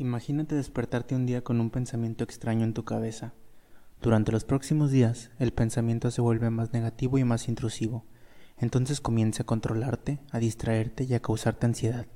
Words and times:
Imagínate 0.00 0.54
despertarte 0.54 1.16
un 1.16 1.26
día 1.26 1.42
con 1.42 1.60
un 1.60 1.70
pensamiento 1.70 2.22
extraño 2.22 2.62
en 2.62 2.72
tu 2.72 2.84
cabeza. 2.84 3.34
Durante 4.00 4.30
los 4.30 4.44
próximos 4.44 4.92
días, 4.92 5.32
el 5.40 5.52
pensamiento 5.52 6.12
se 6.12 6.20
vuelve 6.20 6.50
más 6.50 6.72
negativo 6.72 7.18
y 7.18 7.24
más 7.24 7.48
intrusivo. 7.48 8.06
Entonces 8.58 9.00
comienza 9.00 9.42
a 9.42 9.46
controlarte, 9.46 10.20
a 10.30 10.38
distraerte 10.38 11.02
y 11.02 11.14
a 11.14 11.20
causarte 11.20 11.66
ansiedad. 11.66 12.06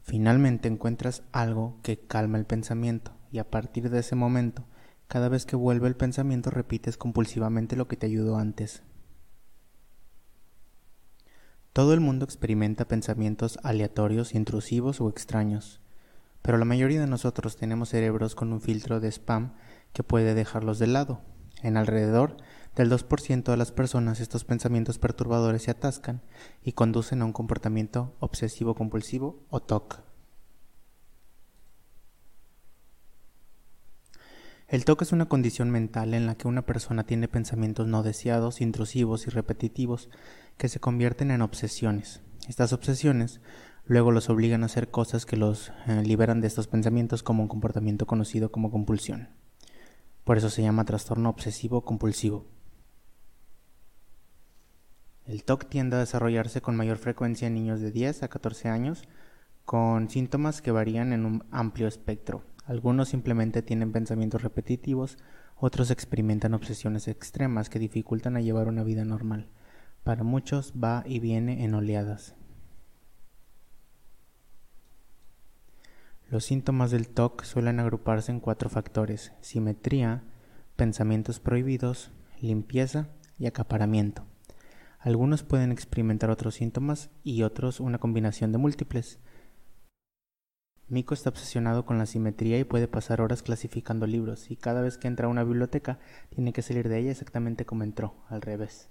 Finalmente 0.00 0.68
encuentras 0.68 1.22
algo 1.32 1.78
que 1.82 1.98
calma 1.98 2.38
el 2.38 2.46
pensamiento 2.46 3.12
y 3.30 3.36
a 3.36 3.50
partir 3.50 3.90
de 3.90 3.98
ese 3.98 4.16
momento, 4.16 4.64
cada 5.06 5.28
vez 5.28 5.44
que 5.44 5.56
vuelve 5.56 5.86
el 5.86 5.96
pensamiento 5.96 6.48
repites 6.48 6.96
compulsivamente 6.96 7.76
lo 7.76 7.88
que 7.88 7.98
te 7.98 8.06
ayudó 8.06 8.38
antes. 8.38 8.82
Todo 11.72 11.94
el 11.94 12.00
mundo 12.00 12.26
experimenta 12.26 12.86
pensamientos 12.86 13.58
aleatorios, 13.62 14.34
intrusivos 14.34 15.00
o 15.00 15.08
extraños, 15.08 15.80
pero 16.42 16.58
la 16.58 16.66
mayoría 16.66 17.00
de 17.00 17.06
nosotros 17.06 17.56
tenemos 17.56 17.88
cerebros 17.88 18.34
con 18.34 18.52
un 18.52 18.60
filtro 18.60 19.00
de 19.00 19.08
spam 19.10 19.54
que 19.94 20.02
puede 20.02 20.34
dejarlos 20.34 20.78
de 20.78 20.88
lado. 20.88 21.22
En 21.62 21.78
alrededor 21.78 22.36
del 22.76 22.90
2% 22.90 23.44
de 23.44 23.56
las 23.56 23.72
personas 23.72 24.20
estos 24.20 24.44
pensamientos 24.44 24.98
perturbadores 24.98 25.62
se 25.62 25.70
atascan 25.70 26.20
y 26.62 26.72
conducen 26.72 27.22
a 27.22 27.24
un 27.24 27.32
comportamiento 27.32 28.14
obsesivo 28.20 28.74
compulsivo 28.74 29.42
o 29.48 29.60
TOC. 29.60 30.11
El 34.72 34.86
TOC 34.86 35.02
es 35.02 35.12
una 35.12 35.26
condición 35.26 35.68
mental 35.68 36.14
en 36.14 36.24
la 36.24 36.34
que 36.34 36.48
una 36.48 36.62
persona 36.62 37.04
tiene 37.04 37.28
pensamientos 37.28 37.86
no 37.86 38.02
deseados, 38.02 38.62
intrusivos 38.62 39.26
y 39.26 39.30
repetitivos 39.30 40.08
que 40.56 40.70
se 40.70 40.80
convierten 40.80 41.30
en 41.30 41.42
obsesiones. 41.42 42.22
Estas 42.48 42.72
obsesiones 42.72 43.42
luego 43.84 44.12
los 44.12 44.30
obligan 44.30 44.62
a 44.62 44.66
hacer 44.66 44.88
cosas 44.88 45.26
que 45.26 45.36
los 45.36 45.74
eh, 45.86 46.02
liberan 46.06 46.40
de 46.40 46.46
estos 46.46 46.68
pensamientos 46.68 47.22
como 47.22 47.42
un 47.42 47.50
comportamiento 47.50 48.06
conocido 48.06 48.50
como 48.50 48.70
compulsión. 48.70 49.28
Por 50.24 50.38
eso 50.38 50.48
se 50.48 50.62
llama 50.62 50.86
trastorno 50.86 51.28
obsesivo 51.28 51.84
compulsivo. 51.84 52.46
El 55.26 55.44
TOC 55.44 55.68
tiende 55.68 55.96
a 55.96 55.98
desarrollarse 55.98 56.62
con 56.62 56.76
mayor 56.76 56.96
frecuencia 56.96 57.46
en 57.46 57.52
niños 57.52 57.82
de 57.82 57.90
10 57.90 58.22
a 58.22 58.28
14 58.28 58.70
años, 58.70 59.02
con 59.66 60.08
síntomas 60.08 60.62
que 60.62 60.70
varían 60.70 61.12
en 61.12 61.26
un 61.26 61.44
amplio 61.50 61.88
espectro, 61.88 62.42
algunos 62.64 63.08
simplemente 63.08 63.62
tienen 63.62 63.92
pensamientos 63.92 64.42
repetitivos, 64.42 65.18
otros 65.56 65.90
experimentan 65.90 66.54
obsesiones 66.54 67.08
extremas 67.08 67.68
que 67.68 67.78
dificultan 67.78 68.36
a 68.36 68.40
llevar 68.40 68.68
una 68.68 68.84
vida 68.84 69.04
normal. 69.04 69.48
Para 70.04 70.24
muchos 70.24 70.72
va 70.72 71.04
y 71.06 71.20
viene 71.20 71.64
en 71.64 71.74
oleadas. 71.74 72.34
Los 76.30 76.44
síntomas 76.44 76.90
del 76.90 77.08
TOC 77.08 77.44
suelen 77.44 77.78
agruparse 77.78 78.32
en 78.32 78.40
cuatro 78.40 78.70
factores, 78.70 79.32
simetría, 79.42 80.24
pensamientos 80.76 81.40
prohibidos, 81.40 82.10
limpieza 82.40 83.08
y 83.38 83.46
acaparamiento. 83.46 84.24
Algunos 84.98 85.42
pueden 85.42 85.72
experimentar 85.72 86.30
otros 86.30 86.54
síntomas 86.54 87.10
y 87.22 87.42
otros 87.42 87.80
una 87.80 87.98
combinación 87.98 88.50
de 88.50 88.58
múltiples. 88.58 89.18
Miko 90.92 91.14
está 91.14 91.30
obsesionado 91.30 91.86
con 91.86 91.96
la 91.96 92.04
simetría 92.04 92.58
y 92.58 92.64
puede 92.64 92.86
pasar 92.86 93.22
horas 93.22 93.42
clasificando 93.42 94.06
libros, 94.06 94.50
y 94.50 94.56
cada 94.56 94.82
vez 94.82 94.98
que 94.98 95.08
entra 95.08 95.26
a 95.26 95.30
una 95.30 95.42
biblioteca 95.42 95.98
tiene 96.28 96.52
que 96.52 96.60
salir 96.60 96.90
de 96.90 96.98
ella 96.98 97.10
exactamente 97.10 97.64
como 97.64 97.82
entró, 97.82 98.14
al 98.28 98.42
revés. 98.42 98.90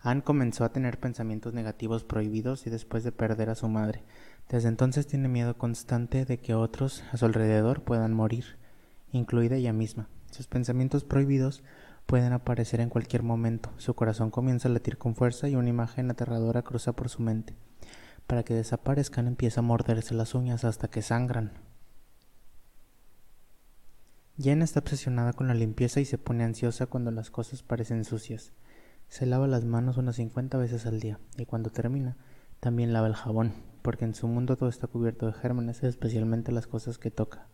Anne 0.00 0.24
comenzó 0.24 0.64
a 0.64 0.72
tener 0.72 0.98
pensamientos 0.98 1.54
negativos 1.54 2.02
prohibidos 2.02 2.66
y 2.66 2.70
después 2.70 3.04
de 3.04 3.12
perder 3.12 3.48
a 3.48 3.54
su 3.54 3.68
madre. 3.68 4.02
Desde 4.48 4.70
entonces 4.70 5.06
tiene 5.06 5.28
miedo 5.28 5.56
constante 5.56 6.24
de 6.24 6.38
que 6.38 6.54
otros 6.54 7.04
a 7.12 7.16
su 7.16 7.26
alrededor 7.26 7.84
puedan 7.84 8.12
morir, 8.12 8.56
incluida 9.12 9.54
ella 9.54 9.72
misma. 9.72 10.08
Sus 10.32 10.48
pensamientos 10.48 11.04
prohibidos 11.04 11.62
pueden 12.06 12.32
aparecer 12.32 12.80
en 12.80 12.88
cualquier 12.88 13.22
momento. 13.22 13.70
Su 13.76 13.94
corazón 13.94 14.32
comienza 14.32 14.66
a 14.66 14.72
latir 14.72 14.98
con 14.98 15.14
fuerza 15.14 15.48
y 15.48 15.54
una 15.54 15.68
imagen 15.68 16.10
aterradora 16.10 16.62
cruza 16.62 16.92
por 16.94 17.08
su 17.08 17.22
mente. 17.22 17.54
Para 18.28 18.44
que 18.44 18.54
desaparezcan 18.54 19.26
empieza 19.26 19.60
a 19.60 19.62
morderse 19.62 20.14
las 20.14 20.34
uñas 20.34 20.64
hasta 20.64 20.88
que 20.88 21.00
sangran. 21.00 21.50
Jen 24.38 24.60
está 24.62 24.80
obsesionada 24.80 25.32
con 25.32 25.48
la 25.48 25.54
limpieza 25.54 25.98
y 25.98 26.04
se 26.04 26.18
pone 26.18 26.44
ansiosa 26.44 26.86
cuando 26.86 27.10
las 27.10 27.30
cosas 27.30 27.62
parecen 27.62 28.04
sucias. 28.04 28.52
Se 29.08 29.24
lava 29.24 29.48
las 29.48 29.64
manos 29.64 29.96
unas 29.96 30.16
50 30.16 30.58
veces 30.58 30.84
al 30.84 31.00
día 31.00 31.18
y 31.38 31.46
cuando 31.46 31.70
termina 31.70 32.18
también 32.60 32.92
lava 32.92 33.06
el 33.06 33.14
jabón, 33.14 33.54
porque 33.80 34.04
en 34.04 34.14
su 34.14 34.28
mundo 34.28 34.58
todo 34.58 34.68
está 34.68 34.86
cubierto 34.88 35.26
de 35.26 35.32
gérmenes, 35.32 35.82
especialmente 35.82 36.52
las 36.52 36.66
cosas 36.66 36.98
que 36.98 37.10
toca. 37.10 37.46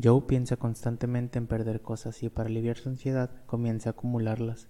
Joe 0.00 0.20
piensa 0.26 0.56
constantemente 0.58 1.38
en 1.38 1.46
perder 1.46 1.80
cosas 1.80 2.22
y 2.22 2.28
para 2.28 2.50
aliviar 2.50 2.76
su 2.76 2.90
ansiedad 2.90 3.30
comienza 3.46 3.88
a 3.88 3.92
acumularlas. 3.92 4.68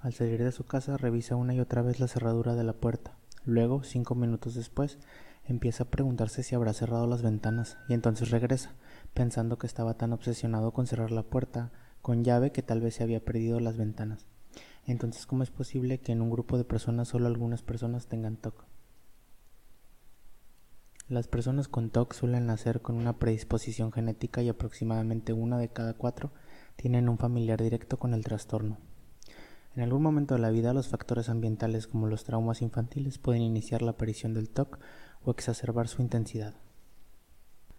Al 0.00 0.12
salir 0.12 0.44
de 0.44 0.52
su 0.52 0.64
casa 0.64 0.96
revisa 0.96 1.34
una 1.34 1.54
y 1.54 1.60
otra 1.60 1.82
vez 1.82 1.98
la 1.98 2.06
cerradura 2.06 2.54
de 2.54 2.62
la 2.62 2.72
puerta. 2.72 3.16
Luego, 3.44 3.82
cinco 3.82 4.14
minutos 4.14 4.54
después, 4.54 4.98
empieza 5.44 5.84
a 5.84 5.90
preguntarse 5.90 6.44
si 6.44 6.54
habrá 6.54 6.72
cerrado 6.72 7.08
las 7.08 7.22
ventanas 7.22 7.78
y 7.88 7.94
entonces 7.94 8.30
regresa, 8.30 8.74
pensando 9.12 9.58
que 9.58 9.66
estaba 9.66 9.94
tan 9.94 10.12
obsesionado 10.12 10.72
con 10.72 10.86
cerrar 10.86 11.10
la 11.10 11.24
puerta 11.24 11.72
con 12.00 12.22
llave 12.22 12.52
que 12.52 12.62
tal 12.62 12.80
vez 12.80 12.94
se 12.94 13.02
había 13.02 13.24
perdido 13.24 13.58
las 13.58 13.76
ventanas. 13.76 14.26
Entonces, 14.86 15.26
¿cómo 15.26 15.42
es 15.42 15.50
posible 15.50 15.98
que 15.98 16.12
en 16.12 16.22
un 16.22 16.30
grupo 16.30 16.56
de 16.56 16.64
personas 16.64 17.08
solo 17.08 17.26
algunas 17.26 17.62
personas 17.62 18.06
tengan 18.06 18.36
TOC? 18.36 18.64
Las 21.08 21.26
personas 21.26 21.66
con 21.66 21.90
TOC 21.90 22.12
suelen 22.12 22.46
nacer 22.46 22.82
con 22.82 22.96
una 22.96 23.18
predisposición 23.18 23.90
genética 23.90 24.42
y 24.42 24.48
aproximadamente 24.48 25.32
una 25.32 25.58
de 25.58 25.68
cada 25.70 25.94
cuatro 25.94 26.30
tienen 26.76 27.08
un 27.08 27.18
familiar 27.18 27.60
directo 27.60 27.98
con 27.98 28.14
el 28.14 28.22
trastorno. 28.22 28.78
En 29.78 29.84
algún 29.84 30.02
momento 30.02 30.34
de 30.34 30.40
la 30.40 30.50
vida, 30.50 30.74
los 30.74 30.88
factores 30.88 31.28
ambientales 31.28 31.86
como 31.86 32.08
los 32.08 32.24
traumas 32.24 32.62
infantiles 32.62 33.18
pueden 33.18 33.42
iniciar 33.42 33.80
la 33.80 33.92
aparición 33.92 34.34
del 34.34 34.50
TOC 34.50 34.76
o 35.22 35.30
exacerbar 35.30 35.86
su 35.86 36.02
intensidad. 36.02 36.54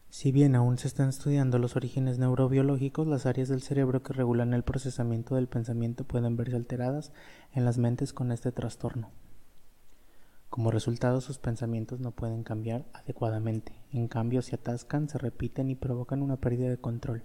Si 0.10 0.32
bien 0.32 0.56
aún 0.56 0.78
se 0.78 0.88
están 0.88 1.10
estudiando 1.10 1.60
los 1.60 1.76
orígenes 1.76 2.18
neurobiológicos, 2.18 3.06
las 3.06 3.26
áreas 3.26 3.50
del 3.50 3.62
cerebro 3.62 4.02
que 4.02 4.14
regulan 4.14 4.54
el 4.54 4.64
procesamiento 4.64 5.36
del 5.36 5.50
pensamiento 5.50 6.06
pueden 6.06 6.38
verse 6.38 6.56
alteradas 6.56 7.12
en 7.52 7.66
las 7.66 7.78
mentes 7.78 8.14
con 8.14 8.32
este 8.32 8.54
trastorno. 8.54 9.12
Como 10.50 10.72
resultado, 10.72 11.20
sus 11.20 11.38
pensamientos 11.38 12.00
no 12.00 12.12
pueden 12.12 12.44
cambiar 12.44 12.86
adecuadamente. 12.94 13.74
En 13.92 14.08
cambio, 14.08 14.42
se 14.42 14.56
atascan, 14.56 15.10
se 15.10 15.18
repiten 15.18 15.70
y 15.70 15.76
provocan 15.76 16.22
una 16.22 16.38
pérdida 16.38 16.70
de 16.70 16.78
control. 16.78 17.24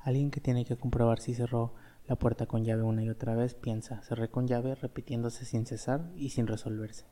Alguien 0.00 0.30
que 0.30 0.40
tiene 0.40 0.64
que 0.64 0.78
comprobar 0.78 1.20
si 1.20 1.34
cerró 1.34 1.74
la 2.08 2.16
puerta 2.16 2.46
con 2.46 2.64
llave 2.64 2.82
una 2.82 3.02
y 3.02 3.10
otra 3.10 3.34
vez 3.34 3.54
piensa, 3.54 4.00
cerré 4.02 4.30
con 4.30 4.46
llave 4.46 4.74
repitiéndose 4.74 5.44
sin 5.44 5.66
cesar 5.66 6.12
y 6.16 6.30
sin 6.30 6.46
resolverse. 6.46 7.06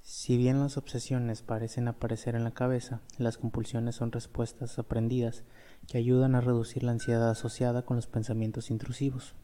Si 0.00 0.36
bien 0.36 0.60
las 0.60 0.76
obsesiones 0.76 1.42
parecen 1.42 1.88
aparecer 1.88 2.34
en 2.34 2.44
la 2.44 2.52
cabeza, 2.52 3.00
las 3.18 3.38
compulsiones 3.38 3.96
son 3.96 4.12
respuestas 4.12 4.78
aprendidas 4.78 5.44
que 5.86 5.98
ayudan 5.98 6.34
a 6.34 6.40
reducir 6.40 6.82
la 6.82 6.92
ansiedad 6.92 7.30
asociada 7.30 7.82
con 7.82 7.96
los 7.96 8.06
pensamientos 8.06 8.70
intrusivos. 8.70 9.34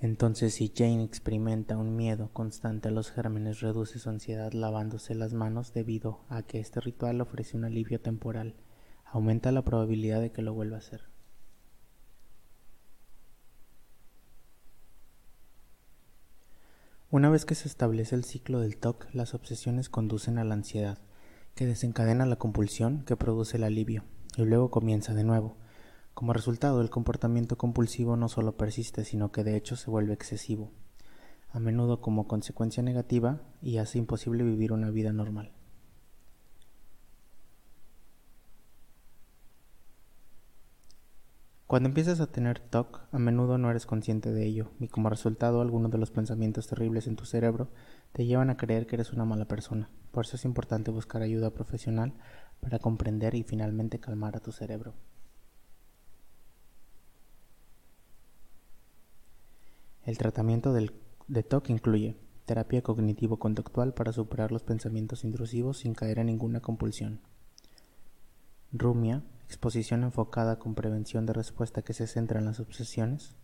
Entonces, 0.00 0.54
si 0.54 0.72
Jane 0.74 1.04
experimenta 1.04 1.76
un 1.76 1.94
miedo 1.94 2.30
constante 2.32 2.88
a 2.88 2.90
los 2.90 3.10
gérmenes, 3.10 3.60
reduce 3.60 3.98
su 3.98 4.08
ansiedad 4.08 4.52
lavándose 4.52 5.14
las 5.14 5.34
manos 5.34 5.74
debido 5.74 6.20
a 6.30 6.42
que 6.42 6.60
este 6.60 6.80
ritual 6.80 7.20
ofrece 7.20 7.58
un 7.58 7.66
alivio 7.66 8.00
temporal 8.00 8.54
aumenta 9.12 9.52
la 9.52 9.62
probabilidad 9.62 10.20
de 10.20 10.30
que 10.30 10.42
lo 10.42 10.54
vuelva 10.54 10.76
a 10.76 10.80
hacer. 10.80 11.02
Una 17.10 17.28
vez 17.28 17.44
que 17.44 17.56
se 17.56 17.66
establece 17.66 18.14
el 18.14 18.22
ciclo 18.22 18.60
del 18.60 18.76
TOC, 18.76 19.12
las 19.12 19.34
obsesiones 19.34 19.88
conducen 19.88 20.38
a 20.38 20.44
la 20.44 20.54
ansiedad, 20.54 20.98
que 21.56 21.66
desencadena 21.66 22.24
la 22.24 22.36
compulsión 22.36 23.04
que 23.04 23.16
produce 23.16 23.56
el 23.56 23.64
alivio, 23.64 24.04
y 24.36 24.42
luego 24.42 24.70
comienza 24.70 25.12
de 25.12 25.24
nuevo. 25.24 25.56
Como 26.14 26.32
resultado, 26.32 26.80
el 26.80 26.90
comportamiento 26.90 27.58
compulsivo 27.58 28.16
no 28.16 28.28
solo 28.28 28.56
persiste, 28.56 29.04
sino 29.04 29.32
que 29.32 29.42
de 29.42 29.56
hecho 29.56 29.74
se 29.74 29.90
vuelve 29.90 30.14
excesivo, 30.14 30.70
a 31.50 31.58
menudo 31.58 32.00
como 32.00 32.28
consecuencia 32.28 32.84
negativa 32.84 33.40
y 33.60 33.78
hace 33.78 33.98
imposible 33.98 34.44
vivir 34.44 34.72
una 34.72 34.90
vida 34.90 35.12
normal. 35.12 35.50
Cuando 41.70 41.88
empiezas 41.88 42.18
a 42.18 42.26
tener 42.26 42.58
TOC, 42.58 43.00
a 43.12 43.18
menudo 43.20 43.56
no 43.56 43.70
eres 43.70 43.86
consciente 43.86 44.32
de 44.32 44.44
ello, 44.44 44.72
y 44.80 44.88
como 44.88 45.08
resultado 45.08 45.60
algunos 45.60 45.92
de 45.92 45.98
los 45.98 46.10
pensamientos 46.10 46.66
terribles 46.66 47.06
en 47.06 47.14
tu 47.14 47.26
cerebro 47.26 47.68
te 48.12 48.26
llevan 48.26 48.50
a 48.50 48.56
creer 48.56 48.88
que 48.88 48.96
eres 48.96 49.12
una 49.12 49.24
mala 49.24 49.44
persona. 49.44 49.88
Por 50.10 50.24
eso 50.24 50.34
es 50.34 50.44
importante 50.44 50.90
buscar 50.90 51.22
ayuda 51.22 51.54
profesional 51.54 52.12
para 52.58 52.80
comprender 52.80 53.36
y 53.36 53.44
finalmente 53.44 54.00
calmar 54.00 54.34
a 54.34 54.40
tu 54.40 54.50
cerebro. 54.50 54.94
El 60.02 60.18
tratamiento 60.18 60.72
del, 60.72 60.92
de 61.28 61.44
TOC 61.44 61.70
incluye 61.70 62.16
terapia 62.46 62.82
cognitivo-conductual 62.82 63.94
para 63.94 64.10
superar 64.10 64.50
los 64.50 64.64
pensamientos 64.64 65.22
intrusivos 65.22 65.78
sin 65.78 65.94
caer 65.94 66.18
en 66.18 66.26
ninguna 66.26 66.58
compulsión. 66.58 67.20
Rumia, 68.72 69.22
exposición 69.50 70.04
enfocada 70.04 70.60
con 70.60 70.76
prevención 70.76 71.26
de 71.26 71.32
respuesta 71.32 71.82
que 71.82 71.92
se 71.92 72.06
centra 72.06 72.38
en 72.38 72.44
las 72.44 72.60
obsesiones. 72.60 73.34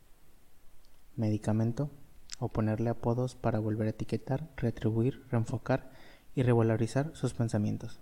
Medicamento, 1.17 1.91
o 2.39 2.49
ponerle 2.49 2.91
apodos 2.91 3.35
para 3.35 3.59
volver 3.59 3.89
a 3.89 3.91
etiquetar, 3.91 4.49
retribuir, 4.57 5.27
reenfocar 5.33 5.91
y 6.37 6.45
revalorizar 6.45 7.11
sus 7.15 7.35
pensamientos. 7.35 7.99